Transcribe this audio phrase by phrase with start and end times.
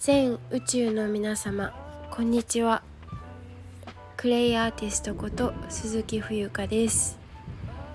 [0.00, 1.74] 全宇宙の皆様
[2.12, 2.84] こんにちは。
[4.16, 7.18] クレイアーティストこと鈴木冬香です。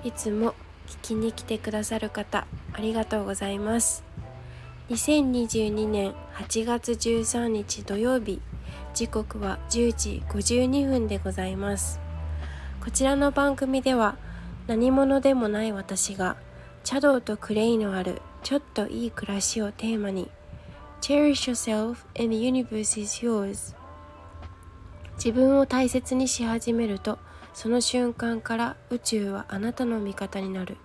[0.03, 0.53] いつも
[0.85, 4.03] 聞きに来てくださる方ありがとうございます。
[4.89, 8.41] 2022年8月13日土曜日
[8.93, 12.01] 時刻は10時52分でございます。
[12.83, 14.17] こちらの番組では
[14.67, 16.35] 何者でもない私が
[16.83, 20.29] 茶道とクレイのあるちょっといい暮らしをテーマに
[21.03, 23.75] Cherish yourself and the universe is yours.
[25.17, 27.19] 自分を大切にし始めると
[27.53, 30.77] その瞬間から宇宙はあなたの味方になる。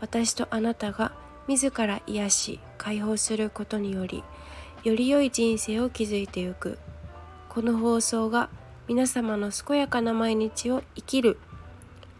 [0.00, 1.12] 私とあなたが
[1.46, 4.24] 自ら癒し解放することにより
[4.82, 6.76] より良い人生を築いていく。
[7.48, 8.50] この放送が
[8.88, 11.38] 皆様の健やかな毎日を生きる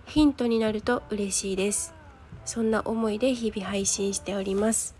[0.06, 1.94] ヒントになると嬉しいです。
[2.44, 4.97] そんな思いで日々配信しております。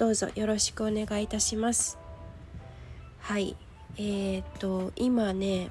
[0.00, 1.98] どうぞよろしくお願いいたします。
[3.18, 3.54] はい。
[3.98, 5.68] えー、と今ね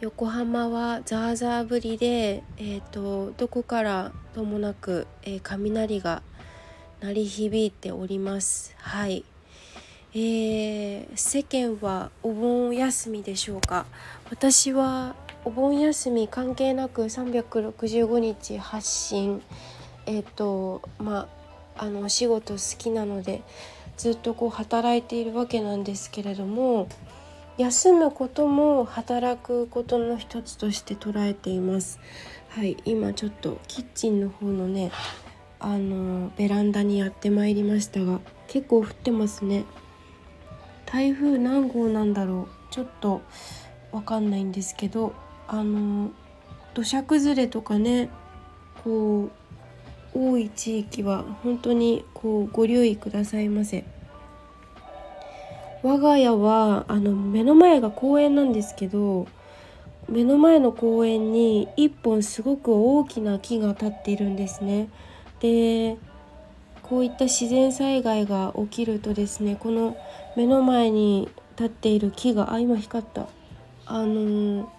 [0.00, 6.22] 横浜はザーザー降りで、えーと、どこからともなく、えー、雷が
[7.00, 8.74] 鳴り響いております。
[8.76, 9.24] はい。
[10.12, 13.86] えー、世間はお盆休みでしょうか。
[14.30, 19.40] 私はお盆休み関係なく365日発信。
[20.04, 21.39] えっ、ー、とまあ
[21.82, 23.42] あのお仕事好きなので
[23.96, 26.88] ずっとこう働いているわけなんですけれども
[27.56, 31.98] 休むことも働くことの一つとして捉えています。
[32.50, 34.90] はい今ちょっとキッチンの方のね
[35.58, 39.64] あのベランダにやってまいりましたが結構降ってますね。
[40.84, 42.72] 台風何号なんだろう。
[42.72, 43.22] ちょっと
[43.90, 45.14] わかんないんですけど
[45.48, 46.10] あの
[46.74, 48.10] 土砂崩れとかね
[48.84, 49.39] こう
[50.14, 53.84] 多い地域は本当にこうご留意くださいませ。
[55.82, 59.26] 我が家はあの目の前が公園なんですけど
[60.08, 64.88] 目の前の公園に1本すごく大きな木が立っているんですね。
[65.40, 65.96] で
[66.82, 69.96] こういった自然災害が起きるとですねこの
[70.36, 73.28] 目の前に立っている木があ今光った。
[73.86, 74.70] あの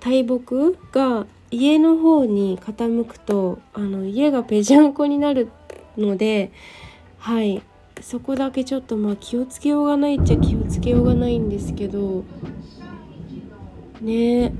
[0.00, 5.48] 大木が家の方に傾くとあの家がぺちゃんこになる
[5.96, 6.50] ので
[7.18, 7.62] はい。
[8.00, 12.24] そこだけちょっとまあ気をつけようがないっちゃ気をつけようがないんですけど
[14.00, 14.52] ね。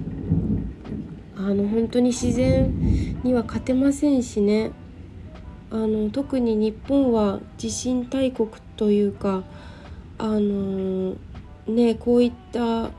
[1.36, 4.70] あの本当に自然には勝てませんしね。
[5.72, 9.42] あの特に日本は地震大国というか
[10.18, 11.16] あの
[11.66, 12.90] ねこういった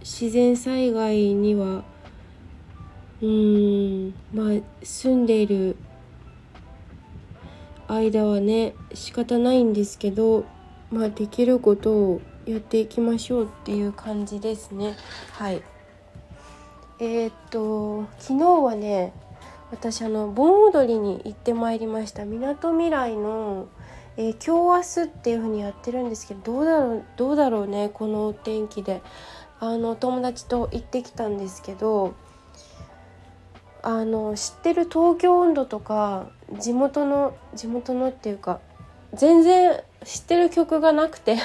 [0.00, 1.84] 自然災害には
[3.22, 4.14] うん。
[4.34, 5.76] まあ住んでいる
[7.88, 10.44] 間はね仕方ないんですけど
[10.90, 14.96] まあできることをやっていきましょうっていう感じですね。
[15.32, 15.62] はい。
[16.98, 19.12] えー、っと昨日はね
[19.70, 22.24] 私あの盆踊りに行ってまいりました。
[22.24, 23.68] みなとみらいの、
[24.16, 29.00] えー、今日明日っていう風にやってるんですけどどうだろうどうだろうねこのお天気で。
[29.64, 32.16] あの友達と行ってきたんですけど
[33.82, 38.60] あの知ってる東京温度とか地元の地元のっていうか
[39.12, 41.36] 全然知ってる曲がなくて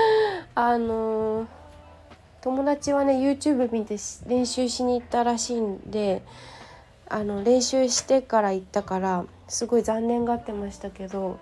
[0.54, 1.46] あの
[2.42, 3.96] 友達はね YouTube 見て
[4.26, 6.22] 練習しに行ったらしいんで
[7.08, 11.38] あの練習してから行ったからすごい残念がってましたけど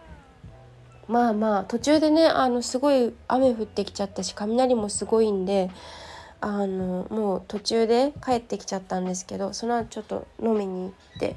[1.08, 5.70] まあまあ途中でねあのすごい雨降ってきちゃったし雷もすごいんで
[6.40, 11.36] あのもう途中で帰ってきちゃったんですけどその後ちょっと飲みに行って。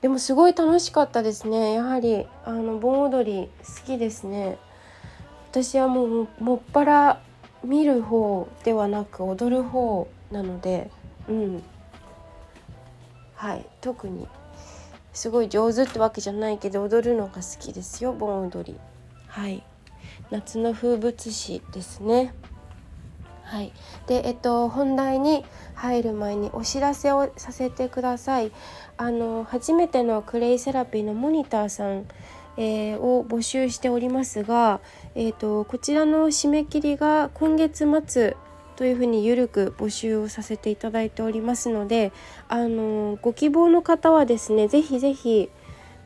[0.00, 1.72] でもすごい楽しかったですね。
[1.72, 4.58] やはりあの盆踊り好きですね。
[5.50, 7.22] 私はもうもっぱら
[7.64, 10.90] 見る方ではなく踊る方なので
[11.28, 11.62] うん。
[13.34, 13.64] はい。
[13.80, 14.28] 特に
[15.14, 18.78] すごい上手ってわけじゃないけど踊るのが好きですよ盆踊り。
[19.28, 19.64] はい。
[20.30, 22.34] 夏の風物詩ですね。
[23.44, 23.72] はい、
[24.06, 25.44] で、えっと、本題に
[25.74, 28.52] 入る前にお知らせをさせてください。
[28.96, 32.06] あの初めてのクレイセラピーのモニターさん、
[32.56, 34.80] えー、を募集しておりますが、
[35.14, 38.36] えーと、こちらの締め切りが今月末
[38.76, 42.12] というふうにゆるく募集をさせていただいておりますので
[42.48, 45.48] あのご希望の方はですねぜひぜひ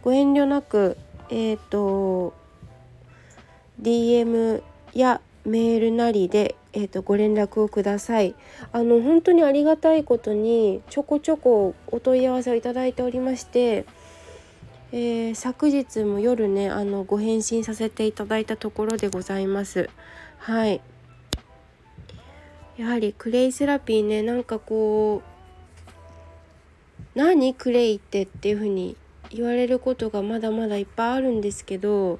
[0.02, 0.98] ご遠慮なく
[1.30, 2.34] えっ、ー、と
[3.80, 4.62] DM
[4.92, 8.34] やメールなりで、えーと、ご連絡をください。
[8.72, 13.86] あの本当にありがたいことにちょこちょこお問い合わせをいただいておりまして
[14.90, 19.90] えー、昨日も夜ねあのご返信させていただいたところでございます。
[20.38, 20.80] はい。
[22.78, 28.96] やはりクレイセラピーねなんかこう何クレイってっていう風に
[29.30, 32.18] 言われることがまだまだいっぱいあるんですけど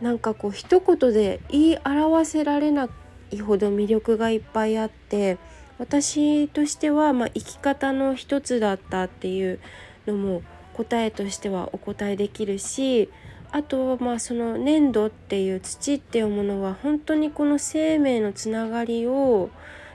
[0.00, 2.88] なんかこう一言で言い表せられな
[3.30, 5.38] いほど魅力がいっぱいあって
[5.78, 9.60] 私としてはまあ生き方の一つだったっていう
[10.06, 10.42] のも
[10.74, 13.08] 答えとしてはお答えできるし
[13.50, 19.50] あとまあその粘土っていう土っていうものは本当にこの生命のつながりを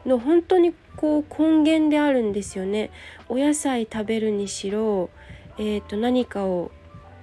[0.05, 2.91] の本当にこう根源であるんですよね。
[3.29, 5.09] お野菜食べるにしろ、
[5.57, 6.71] えー、と何かを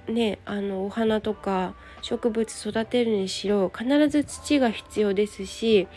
[0.07, 5.87] ねあのお花とか植物育てるにしろ必ず土が必要ですし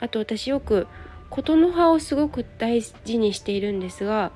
[0.00, 0.86] あと私よく
[1.30, 4.32] 琴の葉をすごく大事にしているんですが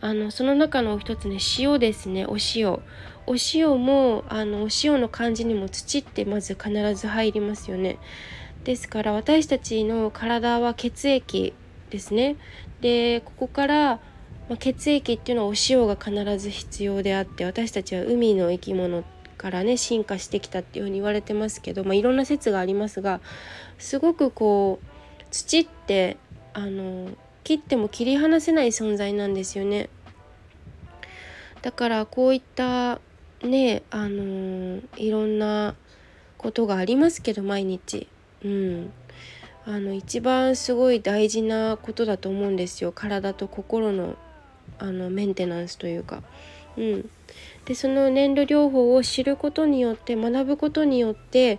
[0.00, 2.80] あのその中の一つね塩ですねお塩。
[3.26, 7.98] お塩もあのお塩の漢字にも土ってまず必ず入りますよね。
[8.64, 11.52] ですから私たちの体は血液
[11.90, 12.36] ですね。
[12.80, 14.00] でここから、
[14.50, 19.04] まあ、血液っていうのはお塩が必ず必要であって私たちは海の生き物
[19.38, 23.20] からね進化してきたっていうふうに言われてますけど、まあ、いろんな説がありますが
[23.78, 26.16] すごくこう土って
[26.52, 27.10] あの
[27.44, 29.88] 切っても切り離せない存在なんですよね。
[31.62, 33.00] だからこういった
[33.44, 35.76] ねあのいろんな
[36.38, 38.08] ことがありますけど毎日。
[38.44, 38.92] うん、
[39.64, 44.16] あの一番すごい大事なことだと思うんですよ体と心の
[44.80, 46.22] あのメンテナンスというか。
[46.76, 47.10] うん、
[47.64, 51.58] でその粘土療法を知ることによって学ぶことによって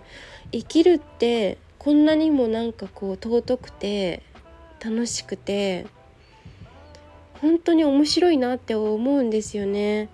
[0.50, 4.22] 生きるってこんなにもなんかこう尊くて
[4.84, 5.86] 楽しくて
[7.40, 10.08] 本当に面白いなって思うんですよね。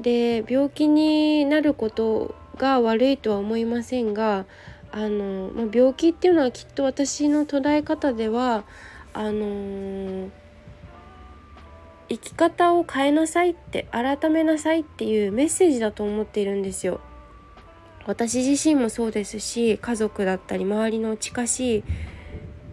[0.00, 4.44] で病気になることが悪いとは思いませんが
[4.90, 8.64] あの、まあ、病気っていうのはきっと私の捉え方では
[9.12, 10.30] あの
[12.08, 17.00] 生き方を変えなさいって改めなさいっていうメッセージだと思っているんですよ。
[18.06, 21.84] 私自身もそうですし家族だったり周りの近しい、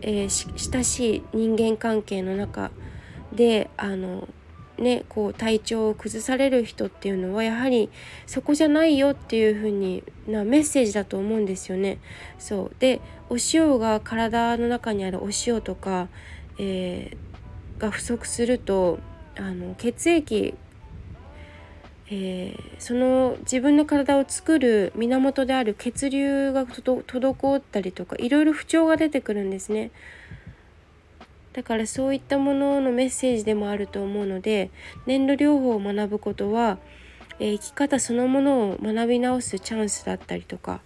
[0.02, 2.72] えー、親しい人間関係の中
[3.32, 4.28] であの
[4.78, 7.90] ねこう体調を崩される人っていうのはやはり
[8.26, 12.00] そこじゃないよっていう風になメッセージだと思うんですよね。
[12.38, 13.00] そうで
[13.30, 16.10] お塩が体の中にあるお塩とか、
[16.60, 19.00] えー、が不足すると
[19.38, 20.56] あの血液
[22.14, 29.92] えー、その自分の体を作る源である血流が滞ったりとかいろいろ不調が出てくるんですね。
[31.54, 34.72] だからそういったもののメッセージでもあると思うので
[35.06, 36.78] 粘土療法を学ぶことは、
[37.40, 40.82] えー、生き方そのものを学び直すチャンスだったりとか、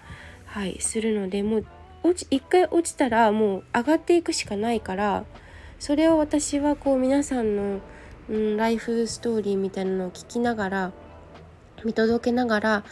[0.46, 1.66] はい、するのでもう
[2.04, 5.26] 落ち一回落ちたらもう上がっていくしかないから
[5.80, 7.80] それを私はこう皆さんの、
[8.30, 10.92] うん、ライフストーリーみたいなのを聞きながら
[11.84, 12.84] 見届けながら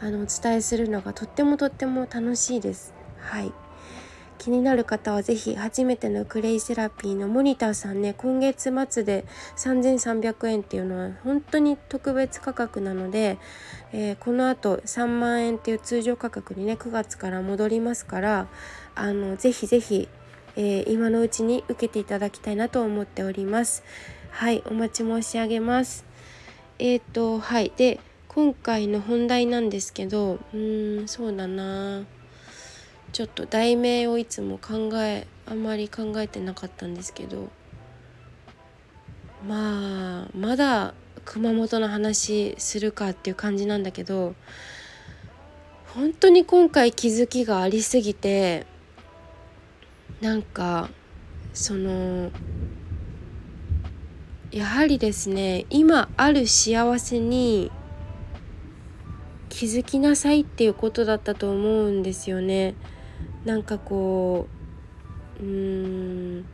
[0.00, 2.94] あのお伝えするのがとってもとっても楽しいです。
[3.18, 3.52] はい
[4.38, 9.24] 気になる方は是非初めてのクレイセラピーのモニターさんね今月末で
[9.56, 13.38] 3300円っていうのは本当に特別価格なので、
[13.92, 18.46] えー、このあと3万円っていう通常価格にね9月から戻りますから
[18.94, 20.08] あのぜひぜひ、
[20.56, 23.84] 今のうちに受けていただきたいなと思っております
[24.30, 26.04] はいお待ち申し上げます。
[26.78, 27.72] えっ、ー、とはい。
[27.76, 32.04] で今回の本題なんですけどうんそうだな。
[33.12, 37.48] ちょっと題名をいつも考えあんまり考えてなかったんですけど
[39.46, 40.94] まあまだ
[41.24, 44.34] 熊本の話するかっていう感じなんだけど
[45.94, 48.66] 本当に今回気づきがありすぎて
[50.20, 50.90] なんか
[51.54, 52.30] その
[54.58, 57.70] やはりですね今ある幸せに
[59.48, 62.74] 気づきなさいっていうことだったと思うんですよね。
[63.44, 64.48] なんかこ
[65.40, 66.44] ううーん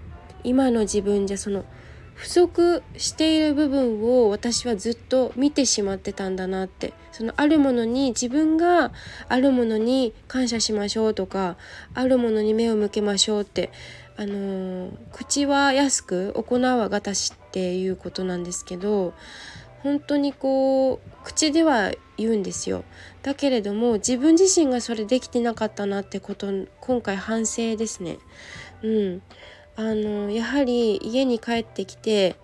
[0.43, 1.65] 今の自分じゃその
[2.13, 8.93] 不足している部分を私はずっと見てしまってたんだなってそのあるものに自分が
[9.31, 11.57] あるものに感謝しましょうとか
[11.95, 13.73] あるものに目を向けましょうって
[14.17, 19.15] あの、口は安く行うはがたしっていうことなんですけど
[19.85, 22.85] 本当にこう口では言うんですよ。
[23.23, 26.49] だけれども自分自身がそれできてなかったなってこと
[26.81, 28.19] 今回反省ですね。
[28.83, 29.23] うん。
[29.77, 32.35] あのやはり家に帰ってきて、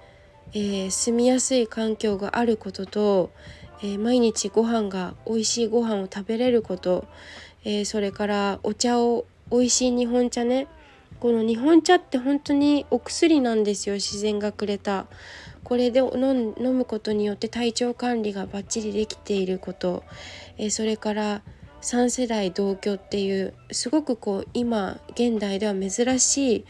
[0.53, 3.33] えー、住みやすい環境があることと、
[3.83, 7.09] えー、毎日ご飯が美味しいご飯を食べれること、
[7.65, 10.69] えー、それからお茶を美味しい日本茶ね
[11.21, 15.07] この日本茶って本当にお薬なんですよ自然がくれた。
[15.63, 20.03] これで飲むことによって体調管理がバッチリできていること、
[20.57, 21.43] え、それから
[21.83, 26.65] 3世代同居っていうすごくこう今現代では珍しい、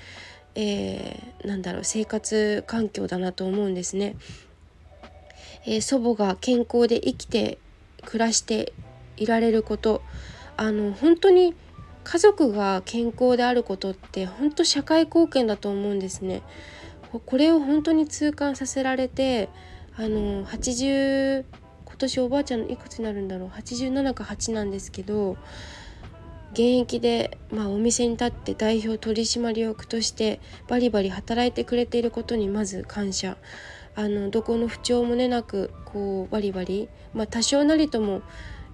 [0.57, 4.17] えー、なんだろう生活環境だなと思うんですね。
[5.65, 7.59] えー、祖母が健康で生きて
[8.05, 8.73] 暮らして
[9.17, 10.03] いられること。
[10.57, 11.55] あの本当に
[12.11, 16.43] 家族が健康であることって本当社会貢献だと思うんですね。
[17.25, 19.49] これを本当に痛感させられて
[19.95, 21.45] あの80
[21.85, 25.37] 今年おばあちゃんいくつになるんだろう87か8なんですけど
[26.51, 33.37] 現役で、まあ、お店に立って代表取締役としてバリバリ働いてくれていることにまず感謝
[33.95, 38.23] あのどこの不調もねなくこうバリバリ、まあ、多少なりとも、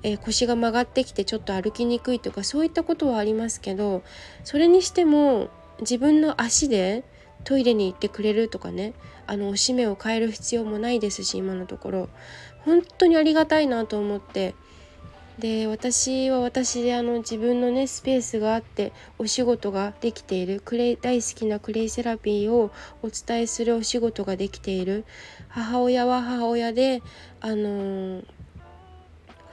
[0.03, 4.03] えー、腰が曲がってきてちょっと歩きにくいとかそういったことはありますけど
[4.45, 5.49] それにしても
[5.81, 7.05] 自分の足で
[7.45, 8.95] トイレに行ってくれるとかね
[9.26, 12.09] あのおしめを変える必要もないですし今のところ。
[12.65, 14.55] 本当にありがたいなと思って。
[15.38, 22.73] で私は私であの自分のねスペースがあってお仕事ができているクレイ大好きなクレイセラピーを
[23.03, 25.05] お伝えするお仕事ができている。
[25.49, 27.03] 母親は母親で
[27.41, 28.25] あのー、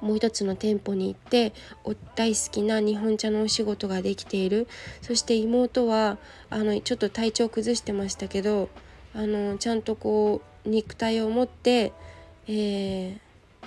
[0.03, 1.53] もう一つの店舗に行って
[1.86, 4.67] お大好きな日本茶のお仕事ができている。
[5.01, 6.17] そして妹は
[6.50, 8.69] あのちょっと体調崩してましたけど
[9.15, 11.93] あのちゃんとこう肉体を持って、
[12.48, 13.17] えー、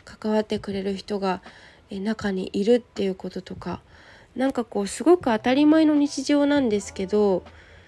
[0.04, 1.40] 関わってくれる人が
[1.90, 3.80] 中にいるっていうこととか
[4.34, 7.44] なんかこうすごく当たり前の日常なんですけど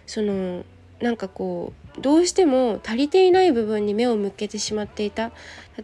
[0.06, 0.64] その
[1.00, 5.32] なんかこうどうしても足りていない部分に目を向けてしまっていた。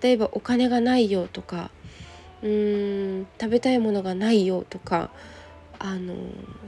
[0.01, 1.71] 例えばお金がないよとか
[2.45, 5.11] うーん食べたいものがないよとか
[5.79, 6.15] あの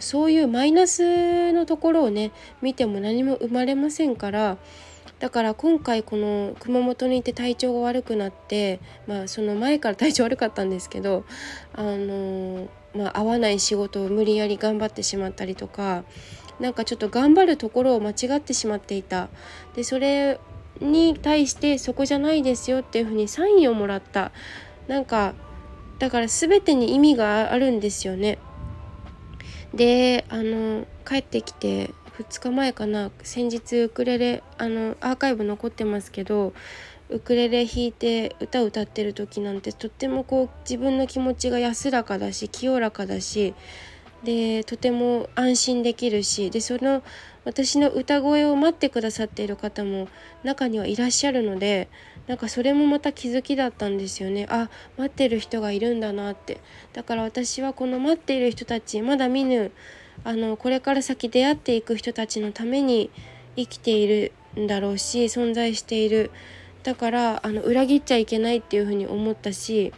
[0.01, 4.57] そういうマイナスのところをね見ても何も生まれませんから
[5.21, 11.25] だから今回この熊本にいて体調が悪くなってまあその前から体調悪かったんですけど
[11.75, 16.05] あのまあ合わない仕事を無理やり頑張ってしまったりとか
[16.59, 19.29] なんかちょっと頑張るところを間違ってしまっていた。
[19.75, 20.41] でそれ
[20.81, 24.33] に対してそこじゃないですよっていうふうにサインをもらった。
[24.89, 25.35] なんか
[25.99, 28.39] だから全てに意味があるんですよね。
[29.75, 36.55] であの帰ってきて2日前かな先日ウクレレあのアーカイブ残ってますけど
[37.11, 43.55] ウクレレ弾いて歌を歌ってる時なんてとってもこう自分の気持ちが安らかだし清らかだし
[44.25, 47.03] でとても安心できるしでその
[47.45, 50.09] 私の歌声を待ってくださっている方も
[50.43, 51.89] 中にはいらっしゃるので
[52.27, 54.47] なんかそれもまた気づきだったんですよね。
[54.51, 56.61] あ待ってる人がいるんだなって。
[56.93, 59.71] だから私はこの待っている人たちまだ見ぬ
[60.25, 63.11] あのこれから先出会っていく人たちのために
[63.57, 66.31] 生きているんだろうし存在している。
[66.83, 69.93] だからあの裏切っちゃいけないっていうふうに思ったし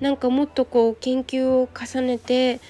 [0.00, 2.60] なんかもっとこう研究を重ねて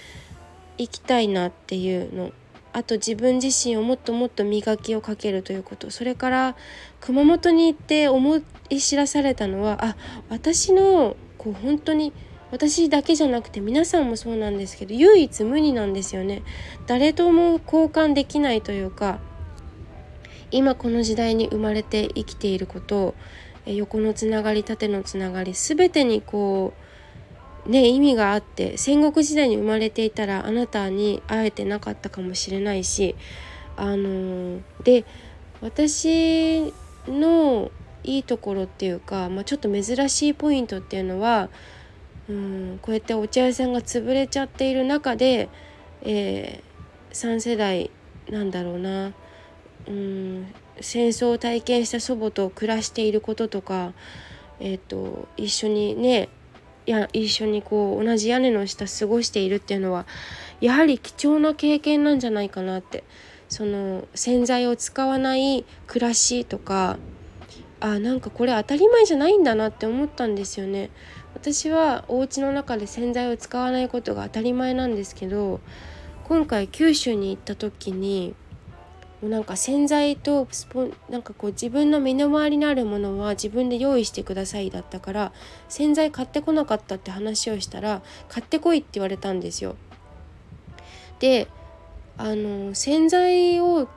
[0.76, 2.32] いきたいなっていうの。
[2.78, 5.90] あと自分自身をもっともっと磨きをかけるということ。
[5.90, 6.56] それから
[7.00, 9.96] 熊本に行って思い知らされたのはあ
[10.28, 12.12] 私のこう本当に
[12.52, 16.42] 私だけじゃなくて皆さんもそうなんですけど唯一無二なんですよね。
[16.86, 19.18] 誰とも交換できないというか
[20.52, 23.16] 今この時代に生まれて生きていること
[23.66, 26.87] 横のつながり縦のつながり全てにこう
[27.68, 33.14] ね意味があって戦国時代に生まれていたらあなたに会えてなかったかもしれないし
[33.76, 35.04] あので
[35.60, 36.72] 私
[37.06, 37.70] の
[38.04, 41.50] いいところっていうか、まあ、ちょっと珍しいポイントっていうのは
[42.28, 45.48] うんこうやってお茶屋さんが潰れちゃっている中で、
[46.02, 47.90] えー、3世代
[48.30, 49.12] なんだろうな。
[49.86, 50.46] うん
[50.80, 53.92] 戦争を体験した祖母と暮らしていることとか、
[54.60, 56.28] えーと、一緒にね
[56.90, 60.06] や一緒にこう同じ屋根の下過ごしているっていうのは
[60.60, 63.04] やはり貴重な経験なんじゃないかなって
[63.48, 66.98] その洗剤を使わない暮らしとか
[67.80, 70.90] あなんかこれ当たり前じゃないんだなって思ったんですよね。
[71.34, 75.60] 私はお家の中で洗剤を使わないことが当たり前なんですけど
[76.24, 78.34] 今回九州に行った時に
[79.20, 85.32] もうなんか洗剤とスポンなんかこう自分の身の回りにあるものは自分で用意してくださいだったから
[85.68, 89.76] 洗剤買ってこなかったって話をしたら買ってこいって言われたんですよ。
[91.18, 91.48] で
[92.16, 93.88] あの洗剤を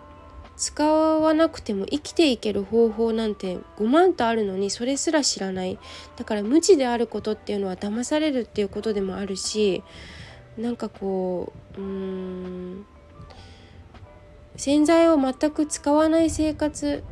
[0.57, 5.79] 使わなくても生きていける方法なんて5万とあるのにそれすら知らない
[6.17, 9.83] だから無知であることっていうのは騙されるっていうことでもあるし
[10.57, 12.85] なんかこううーん
[14.55, 17.03] 洗剤を全く使わない生活。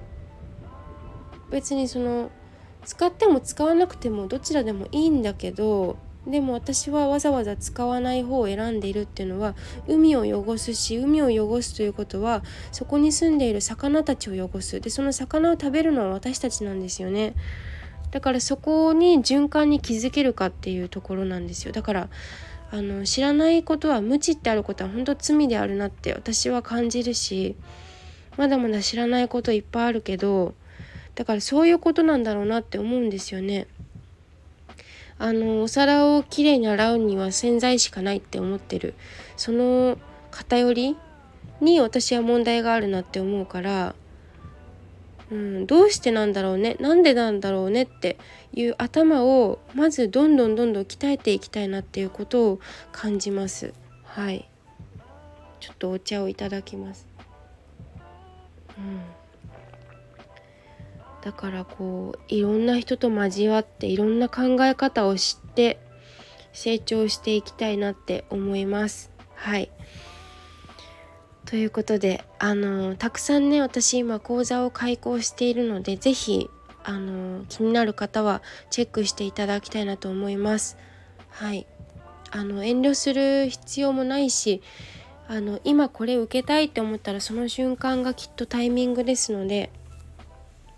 [1.52, 2.30] 別にその
[2.86, 9.56] 使っても使わなくてもどちらでもいいんだけどでも私はわざわざ使わない方を選んでいるっていうのは
[9.88, 14.80] 海を汚すし海を汚すということはそこに住んでいる魚たちを汚す。
[14.80, 17.34] でその魚を食べるのは私たちなんですよね。
[18.12, 21.72] だからそこに循環に気づけるかっていうところなんですよ。
[21.72, 22.10] だから
[22.72, 27.56] あの知らないことは無知ってあることは本当罪であるなって私は感じるし
[28.38, 30.54] まだまだ知らないこといっぱいあるけど
[31.16, 33.68] だからそういうことなんだろうなって思うんですよね。
[35.22, 38.94] あのお皿をきれいに洗うには洗剤しかないって思ってる
[39.36, 39.98] その
[40.32, 40.96] 偏り
[41.60, 43.96] に私は問題があるなって思うから
[45.32, 48.18] うん、どうしてなんだろうねなんでなんだろうねって
[48.54, 52.60] いう頭をまずどんどんどんどん鍛えていきたいなっていうことを
[52.92, 53.74] 感じます。
[54.04, 54.50] はい。
[55.60, 57.08] ちょっとお茶をいただきます。
[58.78, 59.02] うん。
[61.22, 65.80] だからこういろんな人と交わっていろんな考え方を知って
[66.54, 69.12] 成長していきたいなって思います。
[69.36, 69.70] はい。
[71.50, 76.48] ということであのたくさんね私今講座を開講しているので是非
[76.84, 80.78] あの気になる方はチェックしていただきたいなと思います。
[81.30, 81.66] はい。
[82.30, 84.62] あの遠慮する必要もないし
[85.28, 89.72] あの今これ受けたいって思ったらその瞬間がきっとタイミングですので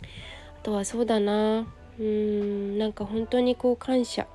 [0.01, 1.67] あとはそうだな。
[1.99, 4.25] うーんなんか本当にこう感謝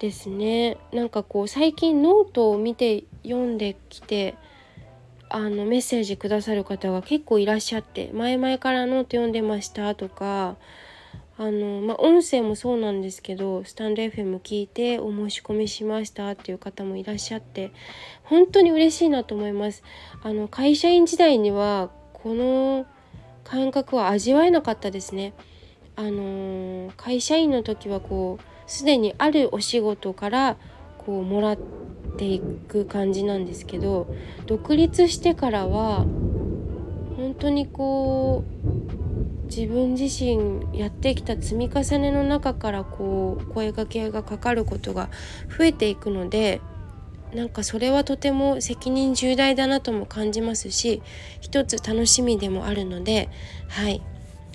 [0.00, 0.76] ですね。
[0.92, 4.34] なんかこう最近ノートを見て読んできて
[5.34, 10.56] あのメッセージくださる方が結構いらっしゃって前々からノート読んでましたとか
[11.38, 17.72] あのまあ、音声もそうなんですけどスタンド FM 聞いてお申し込みしましたっていう方もいらっしゃって
[18.22, 19.82] 本当に嬉しいなと思います。
[20.22, 22.86] あの会社員時代にはこの
[23.44, 25.32] 感覚は味わえなかったですね。
[25.96, 30.56] あの会社員の時はこうすでにあるお仕事から
[30.98, 31.56] こうもら
[32.16, 34.14] ていく感じなんですけど
[34.46, 36.06] 独立してからは
[37.16, 45.10] 本当にこう自分自身やってきた積み重ねの中からこう声かけがかかることが
[45.58, 46.60] 増えていくので
[47.34, 51.02] なんかそれはとても責任重大だなとも感じますし
[51.40, 53.28] 一つ楽しみでもあるので
[53.68, 54.02] はい。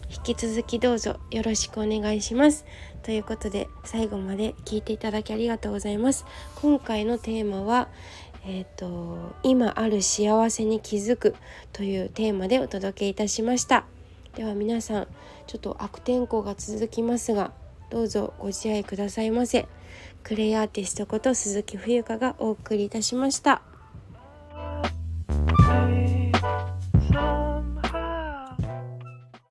[0.10, 2.65] 引き続きどうぞよろしくお願いします。
[3.04, 6.26] ということで最後まで聞いていただきありがとうございます。
[6.56, 7.88] 今回のテーマは
[8.50, 11.36] えーと、今ある幸せに気づく
[11.74, 13.84] というテーマでお届けいたしました
[14.36, 15.08] では皆さん
[15.48, 17.52] ちょっと悪天候が続きますが
[17.89, 19.67] どうぞご自愛くださいませ
[20.24, 23.62] クレイアーティストこと鈴木冬香がお送りいたしました。